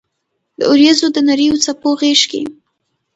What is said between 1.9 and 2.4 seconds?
غېږ